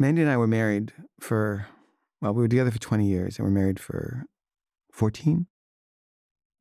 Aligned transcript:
Mandy 0.00 0.22
and 0.22 0.30
I 0.30 0.38
were 0.38 0.46
married 0.46 0.94
for, 1.20 1.66
well, 2.22 2.32
we 2.32 2.40
were 2.40 2.48
together 2.48 2.70
for 2.70 2.78
20 2.78 3.06
years 3.06 3.38
and 3.38 3.44
we're 3.46 3.52
married 3.52 3.78
for 3.78 4.24
14. 4.94 5.46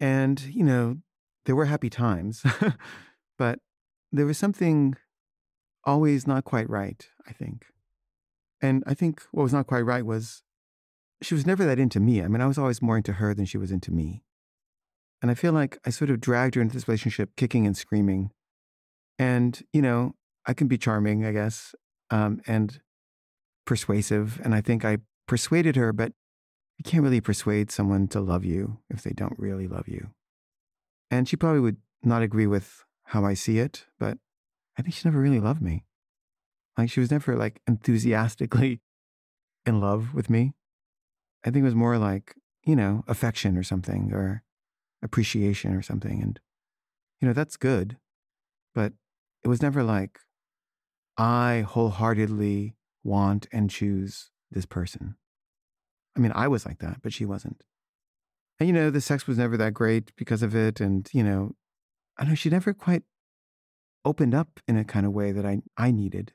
And, 0.02 0.42
you 0.42 0.66
know, 0.66 0.98
there 1.46 1.56
were 1.56 1.66
happy 1.66 1.90
times, 1.90 2.44
but 3.38 3.60
there 4.12 4.26
was 4.26 4.38
something 4.38 4.96
always 5.86 6.28
not 6.28 6.44
quite 6.44 6.70
right, 6.70 7.08
I 7.30 7.32
think. 7.32 7.68
And 8.62 8.84
I 8.86 8.94
think 8.94 9.24
what 9.32 9.44
was 9.44 9.54
not 9.54 9.68
quite 9.68 9.86
right 9.86 10.06
was 10.06 10.44
she 11.22 11.34
was 11.34 11.46
never 11.46 11.64
that 11.64 11.80
into 11.80 12.02
me. 12.02 12.22
I 12.22 12.28
mean, 12.28 12.42
I 12.42 12.46
was 12.46 12.58
always 12.58 12.82
more 12.82 12.98
into 12.98 13.14
her 13.14 13.34
than 13.34 13.46
she 13.46 13.58
was 13.58 13.72
into 13.72 13.92
me. 13.92 14.22
And 15.22 15.32
I 15.32 15.34
feel 15.34 15.54
like 15.54 15.78
I 15.86 15.92
sort 15.92 16.10
of 16.10 16.20
dragged 16.20 16.56
her 16.56 16.62
into 16.62 16.74
this 16.74 16.90
relationship 16.90 17.38
kicking 17.38 17.66
and 17.66 17.78
screaming. 17.78 18.32
And, 19.18 19.64
you 19.72 19.82
know, 19.82 20.16
I 20.46 20.54
can 20.54 20.68
be 20.68 20.78
charming, 20.78 21.26
I 21.26 21.32
guess, 21.32 21.74
um, 22.10 22.42
and 22.46 22.82
persuasive. 23.70 24.42
And 24.44 24.56
I 24.56 24.62
think 24.62 24.84
I 24.84 24.98
persuaded 25.28 25.76
her, 25.76 25.94
but 25.94 26.12
you 26.80 26.84
can't 26.84 27.04
really 27.04 27.22
persuade 27.22 27.70
someone 27.70 28.08
to 28.08 28.20
love 28.20 28.44
you 28.44 28.80
if 28.90 29.04
they 29.04 29.12
don't 29.12 29.38
really 29.38 29.68
love 29.68 29.88
you. 29.88 30.10
And 31.12 31.30
she 31.30 31.38
probably 31.38 31.60
would 31.60 31.78
not 32.02 32.24
agree 32.24 32.48
with 32.48 32.84
how 33.04 33.24
I 33.26 33.36
see 33.36 33.60
it, 33.60 33.86
but 34.00 34.18
I 34.76 34.82
think 34.82 34.96
she 34.96 35.08
never 35.08 35.22
really 35.22 35.40
loved 35.40 35.62
me. 35.62 35.86
Like 36.80 36.90
she 36.90 37.00
was 37.00 37.12
never 37.12 37.36
like 37.36 37.62
enthusiastically 37.68 38.82
in 39.68 39.80
love 39.80 40.16
with 40.16 40.32
me. 40.32 40.54
I 41.46 41.52
think 41.52 41.62
it 41.62 41.66
was 41.72 41.76
more 41.76 42.00
like, 42.00 42.34
you 42.66 42.76
know, 42.76 43.04
affection 43.08 43.56
or 43.56 43.64
something 43.64 44.12
or 44.12 44.42
appreciation 45.04 45.76
or 45.76 45.84
something. 45.84 46.24
And, 46.24 46.40
you 47.22 47.28
know, 47.28 47.36
that's 47.36 47.56
good. 47.56 47.98
But 48.74 48.94
it 49.44 49.48
was 49.48 49.62
never 49.62 49.84
like, 49.84 50.18
I 51.20 51.66
wholeheartedly 51.68 52.74
want 53.10 53.48
and 53.52 53.70
choose 53.70 54.30
this 54.52 54.66
person. 54.66 55.16
I 56.16 56.20
mean, 56.20 56.32
I 56.34 56.48
was 56.48 56.66
like 56.66 56.80
that, 56.80 57.02
but 57.02 57.14
she 57.14 57.26
wasn't. 57.26 57.64
And, 58.60 58.68
you 58.68 58.74
know, 58.74 58.90
the 58.90 59.02
sex 59.02 59.28
was 59.28 59.38
never 59.38 59.58
that 59.58 59.74
great 59.74 60.12
because 60.16 60.44
of 60.44 60.56
it. 60.56 60.80
And, 60.80 61.10
you 61.14 61.24
know, 61.24 61.56
I 62.18 62.26
know 62.26 62.36
she 62.36 62.50
never 62.50 62.74
quite 62.74 63.04
opened 64.04 64.34
up 64.34 64.60
in 64.68 64.78
a 64.78 64.84
kind 64.84 65.06
of 65.06 65.14
way 65.14 65.32
that 65.32 65.46
I, 65.46 65.60
I 65.78 65.92
needed. 65.92 66.34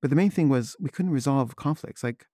But 0.00 0.10
the 0.10 0.16
main 0.16 0.30
thing 0.30 0.48
was 0.48 0.76
we 0.80 0.90
couldn't 0.90 1.12
resolve 1.12 1.56
conflicts. 1.56 2.02
Like, 2.02 2.26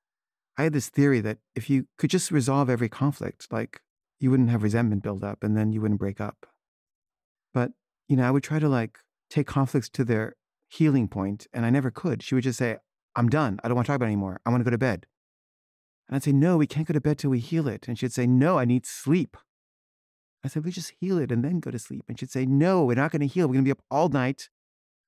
I 0.58 0.64
had 0.64 0.72
this 0.72 0.88
theory 0.88 1.20
that 1.20 1.38
if 1.54 1.70
you 1.70 1.86
could 1.98 2.10
just 2.10 2.30
resolve 2.30 2.68
every 2.68 2.88
conflict, 2.88 3.46
like, 3.50 3.80
you 4.18 4.30
wouldn't 4.30 4.50
have 4.50 4.62
resentment 4.62 5.02
build 5.02 5.24
up 5.24 5.42
and 5.42 5.56
then 5.56 5.72
you 5.72 5.80
wouldn't 5.80 6.00
break 6.00 6.20
up. 6.20 6.46
But, 7.52 7.72
you 8.08 8.16
know, 8.16 8.26
I 8.26 8.30
would 8.30 8.44
try 8.44 8.58
to 8.58 8.68
like 8.68 8.98
take 9.28 9.46
conflicts 9.46 9.88
to 9.90 10.04
their 10.04 10.36
healing 10.68 11.08
point 11.08 11.46
and 11.52 11.66
I 11.66 11.70
never 11.70 11.90
could. 11.90 12.22
She 12.22 12.34
would 12.34 12.44
just 12.44 12.58
say, 12.58 12.76
I'm 13.14 13.28
done. 13.28 13.60
I 13.62 13.68
don't 13.68 13.74
want 13.74 13.86
to 13.86 13.90
talk 13.90 13.96
about 13.96 14.06
it 14.06 14.08
anymore. 14.08 14.40
I 14.44 14.50
want 14.50 14.60
to 14.60 14.64
go 14.64 14.70
to 14.70 14.78
bed. 14.78 15.06
And 16.08 16.16
I'd 16.16 16.22
say, 16.22 16.32
No, 16.32 16.56
we 16.56 16.66
can't 16.66 16.86
go 16.86 16.94
to 16.94 17.00
bed 17.00 17.18
till 17.18 17.30
we 17.30 17.38
heal 17.38 17.68
it. 17.68 17.88
And 17.88 17.98
she'd 17.98 18.12
say, 18.12 18.26
No, 18.26 18.58
I 18.58 18.64
need 18.64 18.86
sleep. 18.86 19.36
I 20.44 20.48
said, 20.48 20.64
We 20.64 20.70
just 20.70 20.92
heal 21.00 21.18
it 21.18 21.30
and 21.30 21.44
then 21.44 21.60
go 21.60 21.70
to 21.70 21.78
sleep. 21.78 22.04
And 22.08 22.18
she'd 22.18 22.30
say, 22.30 22.46
No, 22.46 22.84
we're 22.84 22.96
not 22.96 23.12
going 23.12 23.20
to 23.20 23.26
heal. 23.26 23.46
We're 23.46 23.54
going 23.54 23.64
to 23.64 23.68
be 23.68 23.72
up 23.72 23.84
all 23.90 24.08
night. 24.08 24.48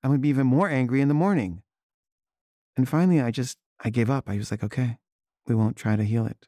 I'm 0.02 0.10
going 0.10 0.18
to 0.18 0.22
be 0.22 0.28
even 0.28 0.46
more 0.46 0.68
angry 0.68 1.00
in 1.00 1.08
the 1.08 1.14
morning. 1.14 1.62
And 2.76 2.88
finally, 2.88 3.20
I 3.20 3.30
just, 3.30 3.58
I 3.82 3.90
gave 3.90 4.10
up. 4.10 4.28
I 4.28 4.36
was 4.36 4.50
like, 4.50 4.62
Okay, 4.62 4.98
we 5.46 5.54
won't 5.54 5.76
try 5.76 5.96
to 5.96 6.04
heal 6.04 6.26
it. 6.26 6.46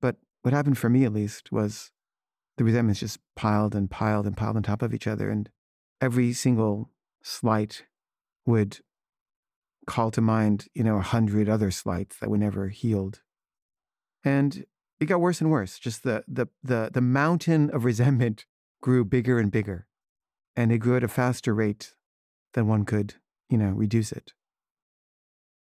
But 0.00 0.16
what 0.42 0.54
happened 0.54 0.78
for 0.78 0.90
me, 0.90 1.04
at 1.04 1.12
least, 1.12 1.52
was 1.52 1.90
the 2.56 2.64
resentments 2.64 3.00
just 3.00 3.20
piled 3.36 3.74
and 3.74 3.90
piled 3.90 4.26
and 4.26 4.36
piled 4.36 4.56
on 4.56 4.62
top 4.62 4.82
of 4.82 4.92
each 4.92 5.06
other. 5.06 5.30
And 5.30 5.48
every 6.00 6.32
single 6.32 6.90
slight 7.22 7.84
would 8.44 8.80
call 9.88 10.10
to 10.12 10.20
mind, 10.20 10.68
you 10.74 10.84
know, 10.84 10.98
a 10.98 11.02
hundred 11.02 11.48
other 11.48 11.70
slights 11.70 12.18
that 12.18 12.30
were 12.30 12.38
never 12.38 12.68
healed. 12.68 13.22
And 14.22 14.66
it 15.00 15.06
got 15.06 15.20
worse 15.20 15.40
and 15.40 15.50
worse. 15.50 15.78
Just 15.78 16.02
the 16.02 16.22
the 16.28 16.46
the 16.62 16.90
the 16.92 17.00
mountain 17.00 17.70
of 17.70 17.84
resentment 17.84 18.46
grew 18.82 19.04
bigger 19.04 19.38
and 19.38 19.50
bigger. 19.50 19.86
And 20.54 20.70
it 20.70 20.78
grew 20.78 20.96
at 20.96 21.04
a 21.04 21.08
faster 21.08 21.54
rate 21.54 21.94
than 22.54 22.68
one 22.68 22.84
could, 22.84 23.14
you 23.48 23.56
know, 23.56 23.70
reduce 23.70 24.12
it. 24.12 24.32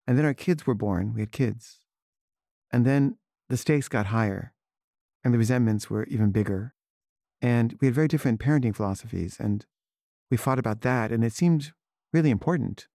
And 0.08 0.18
then 0.18 0.26
our 0.26 0.34
kids 0.34 0.66
were 0.66 0.76
born. 0.76 1.14
We 1.14 1.22
had 1.22 1.32
kids. 1.32 1.80
And 2.72 2.86
then 2.86 3.18
the 3.50 3.58
stakes 3.58 3.88
got 3.88 4.08
higher 4.08 4.54
and 5.24 5.34
the 5.34 5.38
resentments 5.38 5.90
were 5.90 6.06
even 6.06 6.32
bigger. 6.32 6.74
And 7.42 7.76
we 7.80 7.88
had 7.88 7.96
very 7.96 8.08
different 8.08 8.40
parenting 8.40 8.76
philosophies. 8.76 9.38
And 9.40 9.66
we 10.32 10.38
fought 10.38 10.60
about 10.60 10.82
that. 10.82 11.12
And 11.12 11.24
it 11.24 11.34
seemed 11.34 11.74
really 12.14 12.30
important. 12.30 12.88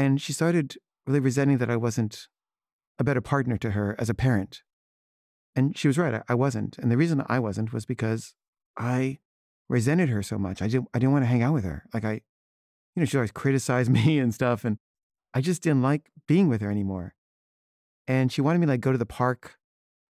And 0.00 0.18
she 0.18 0.32
started 0.32 0.78
really 1.06 1.20
resenting 1.20 1.58
that 1.58 1.68
I 1.68 1.76
wasn't 1.76 2.28
a 2.98 3.04
better 3.04 3.20
partner 3.20 3.58
to 3.58 3.72
her 3.72 3.94
as 3.98 4.08
a 4.08 4.14
parent. 4.14 4.62
And 5.54 5.76
she 5.76 5.88
was 5.88 5.98
right, 5.98 6.22
I 6.26 6.34
wasn't. 6.34 6.78
And 6.78 6.90
the 6.90 6.96
reason 6.96 7.22
I 7.28 7.38
wasn't 7.38 7.70
was 7.70 7.84
because 7.84 8.32
I 8.78 9.18
resented 9.68 10.08
her 10.08 10.22
so 10.22 10.38
much. 10.38 10.62
I 10.62 10.68
didn't 10.68 10.88
I 10.94 10.98
didn't 10.98 11.12
want 11.12 11.24
to 11.24 11.28
hang 11.28 11.42
out 11.42 11.52
with 11.52 11.64
her. 11.64 11.84
Like 11.92 12.06
I, 12.06 12.12
you 12.12 13.00
know, 13.00 13.04
she 13.04 13.18
always 13.18 13.30
criticized 13.30 13.90
me 13.98 14.18
and 14.18 14.32
stuff. 14.32 14.64
And 14.64 14.78
I 15.34 15.42
just 15.42 15.60
didn't 15.60 15.82
like 15.82 16.10
being 16.26 16.48
with 16.48 16.62
her 16.62 16.70
anymore. 16.70 17.14
And 18.08 18.32
she 18.32 18.40
wanted 18.40 18.60
me 18.60 18.66
to 18.66 18.72
like 18.72 18.80
go 18.80 18.92
to 18.92 18.98
the 18.98 19.04
park 19.04 19.58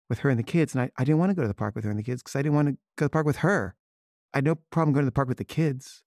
with 0.09 0.21
her 0.21 0.31
and 0.31 0.39
the 0.39 0.45
kids. 0.45 0.73
And 0.73 0.83
I, 0.83 0.91
I 0.99 1.03
didn't 1.03 1.19
want 1.19 1.31
to 1.31 1.35
go 1.35 1.43
to 1.43 1.49
the 1.49 1.63
park 1.63 1.75
with 1.75 1.83
her 1.83 1.91
and 1.91 1.99
the 1.99 2.05
kids 2.05 2.23
because 2.23 2.37
I 2.37 2.43
didn't 2.43 2.55
want 2.55 2.69
to 2.69 2.73
go 2.97 3.07
to 3.07 3.07
the 3.07 3.11
park 3.11 3.27
with 3.27 3.39
her. 3.39 3.75
I 4.33 4.37
had 4.37 4.45
no 4.45 4.55
problem 4.71 4.93
going 4.93 5.03
to 5.03 5.11
the 5.11 5.19
park 5.21 5.27
with 5.27 5.39
the 5.39 5.45
kids. 5.45 6.05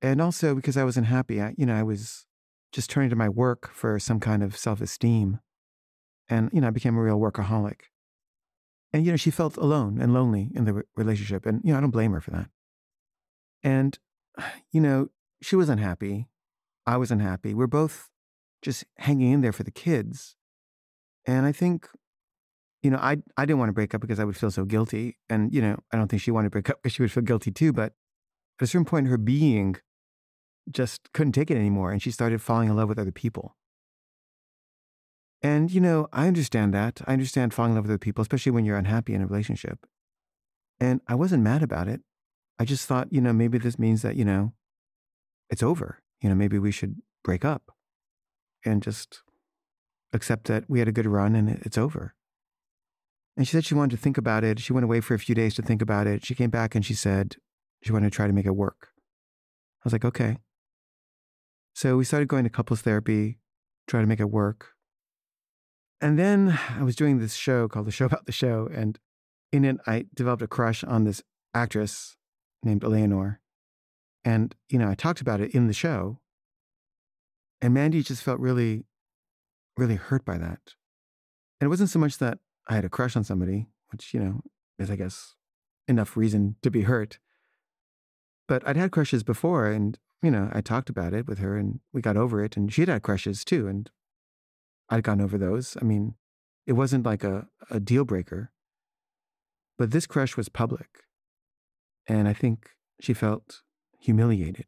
And 0.00 0.20
also 0.20 0.56
because 0.56 0.76
I 0.76 0.82
wasn't 0.82 1.06
happy. 1.06 1.40
I, 1.40 1.54
you 1.56 1.64
know, 1.64 1.76
I 1.76 1.84
was 1.84 2.26
just 2.72 2.90
turning 2.90 3.10
to 3.10 3.16
my 3.16 3.28
work 3.28 3.70
for 3.72 3.98
some 3.98 4.18
kind 4.18 4.42
of 4.42 4.56
self 4.56 4.80
esteem. 4.80 5.40
And, 6.28 6.50
you 6.52 6.60
know, 6.60 6.68
I 6.68 6.70
became 6.70 6.96
a 6.96 7.02
real 7.02 7.20
workaholic. 7.20 7.80
And, 8.92 9.04
you 9.04 9.12
know, 9.12 9.16
she 9.16 9.30
felt 9.30 9.56
alone 9.56 9.98
and 10.00 10.12
lonely 10.12 10.50
in 10.54 10.64
the 10.64 10.74
re- 10.74 10.82
relationship. 10.96 11.46
And, 11.46 11.60
you 11.64 11.72
know, 11.72 11.78
I 11.78 11.80
don't 11.80 11.90
blame 11.90 12.12
her 12.12 12.20
for 12.20 12.30
that. 12.30 12.48
And, 13.62 13.98
you 14.72 14.80
know, 14.80 15.08
she 15.42 15.56
was 15.56 15.68
unhappy. 15.68 16.28
I 16.86 16.96
was 16.96 17.10
unhappy. 17.10 17.54
We're 17.54 17.66
both 17.66 18.08
just 18.62 18.84
hanging 18.98 19.32
in 19.32 19.40
there 19.40 19.52
for 19.52 19.62
the 19.62 19.70
kids. 19.70 20.36
And 21.26 21.46
I 21.46 21.52
think, 21.52 21.88
you 22.82 22.90
know, 22.90 22.98
I, 22.98 23.18
I 23.36 23.44
didn't 23.44 23.58
want 23.58 23.68
to 23.68 23.74
break 23.74 23.94
up 23.94 24.00
because 24.00 24.18
I 24.18 24.24
would 24.24 24.36
feel 24.36 24.50
so 24.50 24.64
guilty. 24.64 25.16
And, 25.28 25.52
you 25.52 25.60
know, 25.60 25.78
I 25.92 25.96
don't 25.96 26.08
think 26.08 26.22
she 26.22 26.30
wanted 26.30 26.46
to 26.46 26.50
break 26.50 26.70
up 26.70 26.82
because 26.82 26.94
she 26.94 27.02
would 27.02 27.12
feel 27.12 27.22
guilty 27.22 27.50
too. 27.50 27.72
But 27.72 27.92
at 28.60 28.64
a 28.64 28.66
certain 28.66 28.84
point, 28.84 29.08
her 29.08 29.18
being 29.18 29.76
just 30.70 31.12
couldn't 31.12 31.32
take 31.32 31.50
it 31.50 31.56
anymore 31.56 31.90
and 31.90 32.02
she 32.02 32.10
started 32.10 32.40
falling 32.40 32.68
in 32.68 32.76
love 32.76 32.88
with 32.88 32.98
other 32.98 33.12
people. 33.12 33.56
And, 35.42 35.72
you 35.72 35.80
know, 35.80 36.08
I 36.12 36.28
understand 36.28 36.72
that. 36.72 37.00
I 37.06 37.14
understand 37.14 37.52
falling 37.52 37.72
in 37.72 37.76
love 37.76 37.84
with 37.84 37.90
other 37.90 37.98
people, 37.98 38.22
especially 38.22 38.52
when 38.52 38.64
you're 38.64 38.76
unhappy 38.76 39.12
in 39.12 39.22
a 39.22 39.26
relationship. 39.26 39.86
And 40.78 41.00
I 41.08 41.16
wasn't 41.16 41.42
mad 41.42 41.62
about 41.62 41.88
it. 41.88 42.00
I 42.58 42.64
just 42.64 42.86
thought, 42.86 43.12
you 43.12 43.20
know, 43.20 43.32
maybe 43.32 43.58
this 43.58 43.78
means 43.78 44.02
that, 44.02 44.14
you 44.14 44.24
know, 44.24 44.52
it's 45.50 45.62
over. 45.62 46.00
You 46.20 46.28
know, 46.28 46.36
maybe 46.36 46.58
we 46.58 46.70
should 46.70 46.96
break 47.24 47.44
up 47.44 47.72
and 48.64 48.82
just 48.82 49.22
accept 50.12 50.46
that 50.46 50.64
we 50.68 50.78
had 50.78 50.88
a 50.88 50.92
good 50.92 51.06
run 51.06 51.34
and 51.34 51.48
it's 51.48 51.78
over. 51.78 52.14
And 53.36 53.48
she 53.48 53.52
said 53.52 53.64
she 53.64 53.74
wanted 53.74 53.96
to 53.96 54.02
think 54.02 54.18
about 54.18 54.44
it. 54.44 54.60
She 54.60 54.72
went 54.72 54.84
away 54.84 55.00
for 55.00 55.14
a 55.14 55.18
few 55.18 55.34
days 55.34 55.54
to 55.54 55.62
think 55.62 55.82
about 55.82 56.06
it. 56.06 56.24
She 56.24 56.34
came 56.34 56.50
back 56.50 56.74
and 56.74 56.84
she 56.84 56.94
said 56.94 57.36
she 57.82 57.92
wanted 57.92 58.12
to 58.12 58.16
try 58.16 58.26
to 58.26 58.32
make 58.32 58.46
it 58.46 58.54
work. 58.54 58.88
I 59.82 59.84
was 59.84 59.92
like, 59.92 60.04
okay. 60.04 60.36
So 61.74 61.96
we 61.96 62.04
started 62.04 62.28
going 62.28 62.44
to 62.44 62.50
couples 62.50 62.82
therapy, 62.82 63.38
try 63.86 64.00
to 64.00 64.06
make 64.06 64.20
it 64.20 64.30
work. 64.30 64.72
And 66.00 66.18
then 66.18 66.58
I 66.78 66.82
was 66.82 66.96
doing 66.96 67.18
this 67.18 67.34
show 67.34 67.68
called 67.68 67.86
The 67.86 67.92
Show 67.92 68.06
About 68.06 68.26
the 68.26 68.32
Show. 68.32 68.68
And 68.72 68.98
in 69.52 69.64
it, 69.64 69.78
I 69.86 70.06
developed 70.14 70.42
a 70.42 70.48
crush 70.48 70.84
on 70.84 71.04
this 71.04 71.22
actress 71.54 72.16
named 72.62 72.84
Eleanor. 72.84 73.40
And, 74.24 74.54
you 74.68 74.78
know, 74.78 74.88
I 74.88 74.94
talked 74.94 75.20
about 75.20 75.40
it 75.40 75.50
in 75.52 75.66
the 75.66 75.72
show. 75.72 76.20
And 77.60 77.74
Mandy 77.74 78.02
just 78.02 78.22
felt 78.22 78.40
really, 78.40 78.84
really 79.76 79.96
hurt 79.96 80.24
by 80.24 80.38
that. 80.38 80.60
And 81.60 81.66
it 81.66 81.68
wasn't 81.68 81.90
so 81.90 81.98
much 81.98 82.18
that 82.18 82.38
I 82.68 82.74
had 82.74 82.84
a 82.84 82.88
crush 82.88 83.16
on 83.16 83.24
somebody, 83.24 83.68
which, 83.90 84.14
you 84.14 84.20
know, 84.20 84.42
is, 84.78 84.90
I 84.90 84.96
guess, 84.96 85.34
enough 85.88 86.16
reason 86.16 86.56
to 86.62 86.70
be 86.70 86.82
hurt. 86.82 87.18
But 88.48 88.66
I'd 88.66 88.76
had 88.76 88.90
crushes 88.90 89.22
before, 89.22 89.66
and 89.70 89.98
you 90.22 90.30
know, 90.30 90.48
I 90.52 90.60
talked 90.60 90.88
about 90.88 91.12
it 91.12 91.26
with 91.26 91.38
her 91.38 91.56
and 91.58 91.80
we 91.92 92.00
got 92.00 92.16
over 92.16 92.44
it. 92.44 92.56
And 92.56 92.72
she'd 92.72 92.88
had 92.88 93.02
crushes 93.02 93.44
too. 93.44 93.66
And 93.66 93.90
I'd 94.88 95.02
gotten 95.02 95.22
over 95.22 95.36
those. 95.36 95.76
I 95.80 95.84
mean, 95.84 96.14
it 96.66 96.74
wasn't 96.74 97.04
like 97.04 97.24
a, 97.24 97.48
a 97.70 97.80
deal 97.80 98.04
breaker. 98.04 98.52
But 99.76 99.90
this 99.90 100.06
crush 100.06 100.36
was 100.36 100.48
public. 100.48 101.04
And 102.06 102.28
I 102.28 102.32
think 102.32 102.70
she 103.00 103.14
felt 103.14 103.62
humiliated 103.98 104.66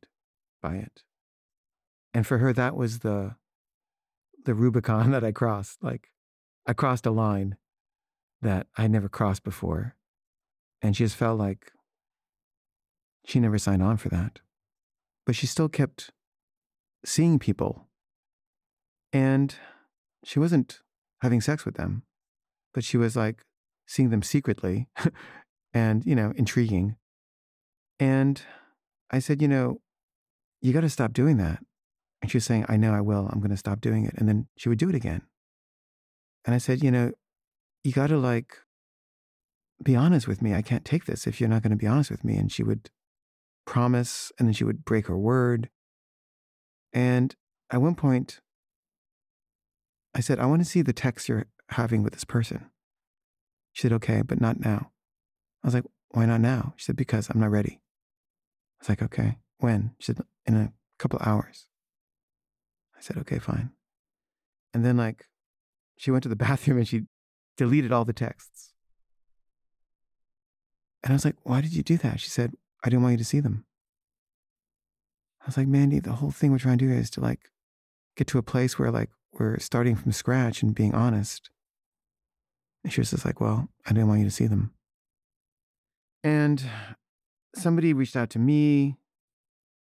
by 0.60 0.74
it. 0.74 1.02
And 2.12 2.26
for 2.26 2.38
her, 2.38 2.52
that 2.52 2.76
was 2.76 3.00
the 3.00 3.36
the 4.44 4.54
Rubicon 4.54 5.10
that 5.12 5.24
I 5.24 5.32
crossed. 5.32 5.82
Like 5.82 6.08
I 6.66 6.72
crossed 6.72 7.06
a 7.06 7.10
line 7.10 7.56
that 8.42 8.66
I 8.76 8.88
never 8.88 9.08
crossed 9.08 9.44
before. 9.44 9.94
And 10.82 10.96
she 10.96 11.04
just 11.04 11.16
felt 11.16 11.38
like 11.38 11.72
she 13.24 13.40
never 13.40 13.58
signed 13.58 13.82
on 13.82 13.96
for 13.96 14.08
that 14.10 14.40
but 15.26 15.37
she 15.37 15.47
still 15.47 15.69
kept 15.69 16.11
seeing 17.05 17.38
people 17.38 17.88
And 19.12 19.55
she 20.25 20.38
wasn't 20.38 20.81
having 21.23 21.41
sex 21.41 21.65
with 21.65 21.76
them, 21.76 22.03
but 22.73 22.82
she 22.82 22.97
was 22.97 23.15
like 23.15 23.44
seeing 23.87 24.11
them 24.11 24.23
secretly 24.23 24.88
and, 25.75 26.05
you 26.05 26.17
know, 26.17 26.32
intriguing. 26.37 26.97
And 28.00 28.43
I 29.11 29.21
said, 29.21 29.41
you 29.41 29.49
know, 29.49 29.81
you 30.61 30.73
got 30.73 30.81
to 30.81 30.91
stop 30.91 31.12
doing 31.12 31.37
that. 31.37 31.61
And 32.23 32.31
she 32.31 32.38
was 32.38 32.44
saying, 32.44 32.65
I 32.69 32.76
know 32.76 32.93
I 32.93 33.03
will. 33.03 33.29
I'm 33.31 33.38
going 33.38 33.50
to 33.50 33.56
stop 33.56 33.81
doing 33.81 34.06
it. 34.06 34.15
And 34.17 34.29
then 34.29 34.49
she 34.56 34.69
would 34.69 34.79
do 34.79 34.88
it 34.88 34.94
again. 34.94 35.23
And 36.44 36.55
I 36.55 36.59
said, 36.59 36.82
you 36.82 36.91
know, 36.91 37.12
you 37.85 37.93
got 37.93 38.09
to 38.09 38.19
like 38.19 38.56
be 39.82 39.94
honest 39.94 40.26
with 40.26 40.43
me. 40.43 40.55
I 40.55 40.62
can't 40.62 40.85
take 40.85 41.05
this 41.05 41.26
if 41.26 41.41
you're 41.41 41.50
not 41.50 41.62
going 41.62 41.71
to 41.71 41.76
be 41.76 41.87
honest 41.87 42.11
with 42.11 42.25
me. 42.25 42.37
And 42.37 42.50
she 42.50 42.62
would 42.62 42.91
promise 43.66 44.32
and 44.38 44.49
then 44.49 44.52
she 44.52 44.64
would 44.64 44.84
break 44.84 45.06
her 45.06 45.16
word. 45.16 45.70
And 46.93 47.34
at 47.70 47.82
one 47.82 47.94
point, 47.94 48.40
I 50.14 50.20
said, 50.20 50.38
I 50.38 50.46
want 50.46 50.62
to 50.62 50.69
see 50.69 50.82
the 50.82 50.93
text 50.93 51.28
you're 51.28 51.46
having 51.70 52.02
with 52.02 52.12
this 52.12 52.25
person. 52.25 52.70
She 53.72 53.82
said, 53.82 53.93
okay, 53.94 54.22
but 54.22 54.40
not 54.40 54.61
now. 54.61 54.93
I 55.62 55.66
was 55.66 55.75
like, 55.75 55.84
why 56.11 56.26
not 56.26 56.40
now? 56.40 56.75
She 56.76 56.84
said, 56.84 56.96
because 56.96 57.28
I'm 57.28 57.40
not 57.40 57.50
ready. 57.50 57.81
I 58.78 58.82
was 58.82 58.88
like, 58.88 59.02
okay, 59.02 59.38
when? 59.58 59.93
She 59.99 60.06
said, 60.06 60.20
in 60.46 60.55
a 60.55 60.72
couple 60.99 61.19
hours. 61.22 61.66
I 62.96 63.00
said, 63.00 63.16
okay, 63.19 63.38
fine. 63.40 63.70
And 64.72 64.84
then, 64.84 64.96
like, 64.96 65.26
she 65.96 66.11
went 66.11 66.22
to 66.22 66.28
the 66.28 66.37
bathroom 66.46 66.78
and 66.78 66.87
she 66.87 67.02
deleted 67.56 67.90
all 67.90 68.05
the 68.05 68.12
texts. 68.12 68.72
And 71.02 71.12
I 71.12 71.14
was 71.14 71.25
like, 71.25 71.37
why 71.43 71.61
did 71.61 71.75
you 71.75 71.82
do 71.82 71.99
that? 71.99 72.20
She 72.20 72.31
said, 72.31 72.55
I 72.84 72.90
didn't 72.90 73.02
want 73.02 73.12
you 73.12 73.19
to 73.19 73.25
see 73.25 73.40
them. 73.40 73.64
I 75.40 75.46
was 75.46 75.56
like, 75.56 75.66
Mandy, 75.66 76.00
the 76.00 76.12
whole 76.12 76.31
thing 76.31 76.52
we're 76.52 76.58
trying 76.58 76.78
to 76.78 76.86
do 76.86 76.92
is 76.92 77.10
to 77.10 77.20
like 77.20 77.40
get 78.16 78.26
to 78.28 78.38
a 78.38 78.42
place 78.42 78.78
where 78.78 78.90
like 78.90 79.08
we're 79.32 79.58
starting 79.58 79.96
from 79.96 80.12
scratch 80.12 80.62
and 80.62 80.75
being 80.75 80.94
honest. 80.94 81.50
And 82.82 82.92
she 82.92 83.00
was 83.00 83.10
just 83.10 83.25
like, 83.25 83.40
well, 83.40 83.69
I 83.86 83.90
didn't 83.90 84.08
want 84.08 84.20
you 84.20 84.26
to 84.26 84.31
see 84.31 84.46
them. 84.46 84.72
And 86.22 86.62
somebody 87.54 87.92
reached 87.92 88.16
out 88.16 88.31
to 88.31 88.38
me 88.38 88.96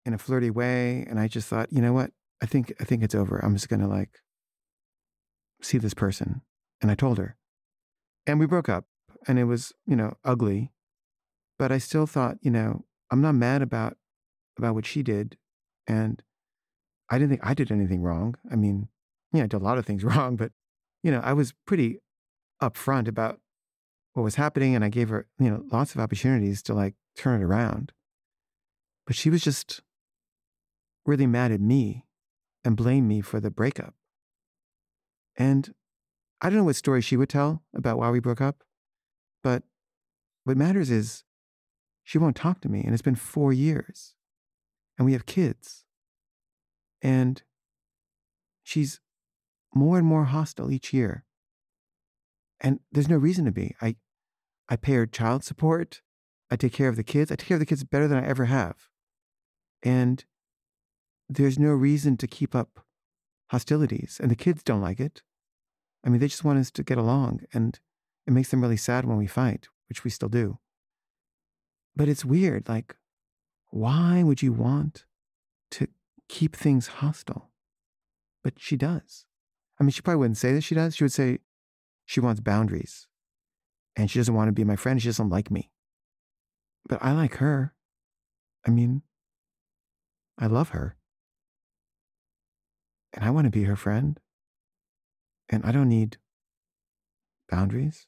in 0.06 0.13
a 0.13 0.18
flirty 0.18 0.50
way. 0.50 1.06
And 1.10 1.19
I 1.19 1.28
just 1.28 1.48
thought, 1.48 1.72
you 1.72 1.81
know 1.81 1.94
what? 1.94 2.12
I 2.42 2.45
think, 2.45 2.74
I 2.80 2.84
think 2.84 3.04
it's 3.04 3.16
over. 3.16 3.40
I'm 3.40 3.56
just 3.56 3.69
to 3.69 3.88
like 3.88 4.19
see 5.62 5.78
this 5.78 5.94
person. 5.94 6.42
And 6.81 6.92
I 6.92 6.95
told 6.95 7.18
her. 7.18 7.38
And 8.28 8.40
we 8.40 8.45
broke 8.45 8.69
up 8.69 8.86
and 9.28 9.40
it 9.40 9.45
was, 9.45 9.74
you 9.86 9.95
know, 9.95 10.16
ugly. 10.24 10.72
But 11.57 11.72
I 11.72 11.78
still 11.78 12.06
thought, 12.06 12.38
you 12.42 12.52
know, 12.52 12.86
I'm 13.12 13.22
not 13.22 13.36
mad 13.36 13.62
about 13.62 13.98
about 14.58 14.76
what 14.76 14.86
she 14.86 15.02
did. 15.04 15.38
And 15.88 16.22
I 17.10 17.18
didn't 17.18 17.30
think 17.30 17.42
I 17.44 17.54
did 17.54 17.72
anything 17.72 18.02
wrong. 18.02 18.36
I 18.52 18.56
mean, 18.56 18.90
yeah, 19.34 19.44
I 19.44 19.48
did 19.48 19.62
a 19.62 19.64
lot 19.64 19.78
of 19.78 19.86
things 19.86 20.04
wrong, 20.04 20.36
but 20.36 20.52
you 21.04 21.12
know, 21.12 21.22
I 21.24 21.34
was 21.34 21.54
pretty 21.66 22.00
upfront 22.62 23.08
about 23.08 23.40
what 24.14 24.24
was 24.24 24.36
happening 24.36 24.76
and 24.76 24.84
I 24.84 24.90
gave 24.90 25.10
her, 25.10 25.28
you 25.40 25.50
know, 25.50 25.64
lots 25.72 25.96
of 25.96 26.02
opportunities 26.02 26.62
to 26.64 26.74
like 26.74 26.96
turn 27.16 27.42
it 27.42 27.46
around. 27.46 27.94
But 29.08 29.16
she 29.16 29.30
was 29.30 29.42
just 29.42 29.82
really 31.06 31.26
mad 31.26 31.52
at 31.52 31.62
me 31.62 32.06
and 32.64 32.76
blamed 32.76 33.08
me 33.08 33.22
for 33.22 33.40
the 33.40 33.50
breakup. 33.50 33.96
And 35.38 35.74
I 36.42 36.50
don't 36.50 36.60
know 36.60 36.64
what 36.66 36.76
story 36.76 37.02
she 37.02 37.18
would 37.18 37.30
tell 37.30 37.64
about 37.74 37.98
why 37.98 38.10
we 38.10 38.20
broke 38.20 38.42
up, 38.42 38.64
but 39.42 39.64
what 40.44 40.58
matters 40.58 40.92
is 40.92 41.24
she 42.10 42.18
won't 42.18 42.36
talk 42.36 42.60
to 42.60 42.70
me. 42.70 42.82
And 42.82 42.92
it's 42.92 43.04
been 43.04 43.14
four 43.14 43.54
years. 43.54 44.16
And 44.98 45.06
we 45.06 45.14
have 45.14 45.28
kids. 45.28 45.86
And 47.04 47.44
she's 48.64 49.00
more 49.76 50.00
and 50.00 50.08
more 50.08 50.24
hostile 50.24 50.72
each 50.72 50.92
year. 50.92 51.24
And 52.60 52.80
there's 52.92 53.08
no 53.08 53.18
reason 53.18 53.46
to 53.46 53.52
be. 53.52 53.76
I, 53.80 53.96
I 54.68 54.76
pay 54.76 54.94
her 54.94 55.06
child 55.06 55.44
support. 55.44 56.02
I 56.50 56.56
take 56.56 56.74
care 56.74 56.90
of 56.90 56.96
the 56.96 57.04
kids. 57.04 57.32
I 57.32 57.36
take 57.36 57.48
care 57.48 57.58
of 57.58 57.60
the 57.60 57.68
kids 57.68 57.84
better 57.84 58.08
than 58.08 58.18
I 58.18 58.26
ever 58.26 58.46
have. 58.46 58.90
And 59.84 60.26
there's 61.30 61.60
no 61.60 61.74
reason 61.74 62.18
to 62.18 62.28
keep 62.28 62.56
up 62.56 62.80
hostilities. 63.52 64.20
And 64.20 64.32
the 64.32 64.36
kids 64.36 64.64
don't 64.64 64.82
like 64.82 65.00
it. 65.00 65.22
I 66.04 66.10
mean, 66.10 66.20
they 66.20 66.28
just 66.28 66.44
want 66.44 66.58
us 66.58 66.72
to 66.72 66.84
get 66.84 66.98
along, 66.98 67.42
and 67.54 67.80
it 68.26 68.32
makes 68.32 68.50
them 68.50 68.62
really 68.62 68.78
sad 68.78 69.06
when 69.06 69.18
we 69.18 69.28
fight, 69.28 69.68
which 69.90 70.04
we 70.04 70.10
still 70.10 70.30
do. 70.30 70.58
But 72.00 72.07
it's 72.07 72.24
weird. 72.24 72.69
Like, 72.69 72.96
why 73.72 74.24
would 74.24 74.42
you 74.42 74.54
want 74.54 75.04
to 75.72 75.90
keep 76.30 76.56
things 76.56 76.88
hostile? 76.88 77.50
But 78.42 78.54
she 78.57 78.78
does. 78.78 79.25
I 79.78 79.84
mean, 79.84 79.92
she 79.92 80.01
probably 80.01 80.19
wouldn't 80.19 80.38
say 80.38 80.54
that 80.54 80.62
she 80.62 80.75
does. 80.75 80.96
She 80.96 81.04
would 81.04 81.12
say 81.12 81.40
she 82.06 82.22
wants 82.22 82.40
boundaries 82.40 83.07
and 83.98 84.10
she 84.10 84.18
doesn't 84.18 84.34
want 84.34 84.48
to 84.48 84.54
be 84.54 84.63
my 84.63 84.78
friend. 84.78 85.01
She 85.01 85.10
doesn't 85.10 85.28
like 85.28 85.51
me. 85.51 85.72
But 86.88 87.04
I 87.04 87.12
like 87.12 87.36
her. 87.36 87.74
I 88.66 88.72
mean, 88.72 89.02
I 90.38 90.48
love 90.48 90.69
her. 90.69 90.95
And 93.13 93.25
I 93.25 93.30
want 93.30 93.44
to 93.44 93.52
be 93.52 93.66
her 93.66 93.75
friend. 93.75 94.18
And 95.50 95.66
I 95.66 95.74
don't 95.74 95.90
need 95.90 96.16
boundaries. 97.50 98.07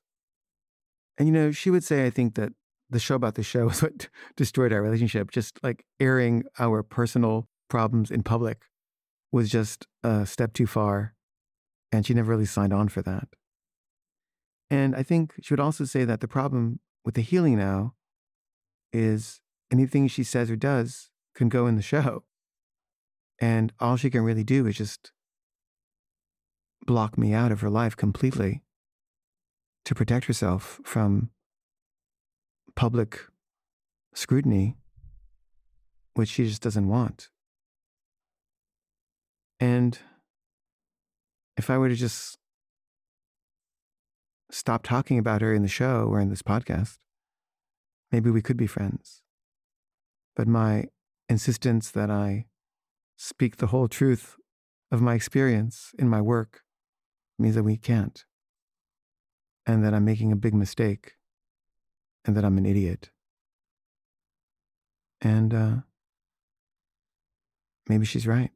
And, 1.17 1.27
you 1.27 1.33
know, 1.33 1.51
she 1.51 1.69
would 1.69 1.83
say, 1.83 2.05
I 2.05 2.09
think 2.09 2.35
that 2.35 2.53
the 2.91 2.99
show 2.99 3.15
about 3.15 3.35
the 3.35 3.43
show 3.43 3.69
is 3.71 3.81
what 3.81 4.09
destroyed 4.35 4.73
our 4.73 4.81
relationship. 4.81 5.31
Just 5.31 5.59
like 5.63 5.85
airing 5.99 6.43
our 6.59 6.83
personal 6.83 7.47
problems 7.69 8.11
in 8.11 8.21
public 8.23 8.63
was 9.31 9.49
just 9.49 9.88
a 10.03 10.25
step 10.25 10.53
too 10.53 10.67
far. 10.67 11.15
And 11.91 12.05
she 12.05 12.13
never 12.13 12.29
really 12.29 12.45
signed 12.45 12.73
on 12.73 12.89
for 12.89 13.01
that. 13.01 13.27
And 14.69 14.95
I 14.95 15.03
think 15.03 15.33
she 15.41 15.53
would 15.53 15.59
also 15.59 15.83
say 15.83 16.05
that 16.05 16.21
the 16.21 16.27
problem 16.27 16.79
with 17.03 17.15
the 17.15 17.21
healing 17.21 17.57
now 17.57 17.93
is 18.94 19.41
anything 19.71 20.07
she 20.07 20.23
says 20.23 20.49
or 20.49 20.55
does 20.55 21.09
can 21.35 21.49
go 21.49 21.67
in 21.67 21.75
the 21.75 21.81
show. 21.81 22.23
And 23.39 23.73
all 23.79 23.97
she 23.97 24.09
can 24.09 24.21
really 24.21 24.44
do 24.44 24.67
is 24.67 24.77
just 24.77 25.11
block 26.85 27.17
me 27.17 27.33
out 27.33 27.51
of 27.51 27.61
her 27.61 27.69
life 27.69 27.97
completely 27.97 28.61
to 29.85 29.95
protect 29.95 30.25
herself 30.25 30.79
from 30.83 31.31
public 32.75 33.19
scrutiny, 34.13 34.77
which 36.13 36.29
she 36.29 36.47
just 36.47 36.62
doesn't 36.62 36.87
want. 36.87 37.30
And 39.59 39.99
if 41.57 41.69
I 41.69 41.78
were 41.78 41.90
to 41.90 41.95
just 41.95 42.37
stop 44.49 44.83
talking 44.83 45.18
about 45.18 45.42
her 45.42 45.54
in 45.54 45.61
the 45.61 45.68
show 45.68 46.06
or 46.06 46.19
in 46.19 46.30
this 46.30 46.42
podcast, 46.42 46.97
maybe 48.11 48.30
we 48.30 48.42
could 48.42 48.57
be 48.57 48.68
friends. 48.68 49.21
But 50.35 50.47
my 50.47 50.85
insistence 51.30 51.92
that 51.92 52.09
I 52.09 52.45
speak 53.16 53.57
the 53.57 53.68
whole 53.68 53.87
truth 53.87 54.35
of 54.92 55.01
my 55.01 55.13
experience 55.13 55.94
in 55.97 56.09
my 56.09 56.21
work 56.21 56.61
means 57.40 57.56
that 57.56 57.63
we 57.63 57.78
can't, 57.78 58.25
and 59.66 59.83
that 59.85 59.94
I'm 59.94 60.06
making 60.06 60.31
a 60.31 60.35
big 60.35 60.54
mistake, 60.54 61.13
and 62.25 62.35
that 62.35 62.45
I'm 62.45 62.57
an 62.57 62.66
idiot. 62.66 63.09
And 65.21 65.54
uh, 65.54 65.75
maybe 67.87 68.06
she's 68.06 68.28
right. 68.28 68.51